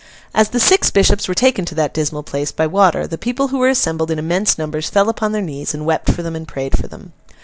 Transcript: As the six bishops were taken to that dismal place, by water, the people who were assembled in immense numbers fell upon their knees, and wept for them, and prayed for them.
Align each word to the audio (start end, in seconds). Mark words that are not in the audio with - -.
As 0.33 0.49
the 0.49 0.59
six 0.59 0.89
bishops 0.89 1.27
were 1.27 1.35
taken 1.35 1.63
to 1.65 1.75
that 1.75 1.93
dismal 1.93 2.23
place, 2.23 2.51
by 2.51 2.65
water, 2.65 3.05
the 3.05 3.19
people 3.19 3.49
who 3.49 3.59
were 3.59 3.69
assembled 3.69 4.09
in 4.09 4.17
immense 4.17 4.57
numbers 4.57 4.89
fell 4.89 5.09
upon 5.09 5.31
their 5.31 5.43
knees, 5.43 5.75
and 5.75 5.85
wept 5.85 6.09
for 6.11 6.23
them, 6.23 6.35
and 6.35 6.47
prayed 6.47 6.75
for 6.75 6.87
them. 6.87 7.13